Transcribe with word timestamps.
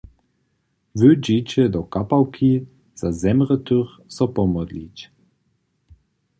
Wy 0.99 1.09
dźeće 1.23 1.63
do 1.73 1.81
kapałki 1.93 2.51
za 2.99 3.09
zemrětych 3.21 3.89
so 4.15 4.25
pomodlić. 4.35 4.97